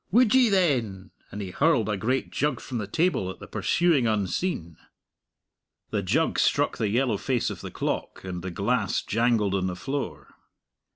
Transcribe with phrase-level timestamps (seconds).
[0.09, 4.07] "Would ye, then?" and he hurled a great jug from the table at the pursuing
[4.07, 4.77] unseen.
[5.91, 9.75] The jug struck the yellow face of the clock, and the glass jangled on the
[9.75, 10.33] floor.